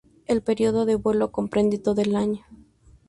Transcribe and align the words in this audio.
El 0.25 0.41
periodo 0.41 0.85
de 0.87 0.95
vuelo 0.95 1.31
comprende 1.31 1.77
todo 1.77 2.01
el 2.01 2.15
año. 2.15 2.43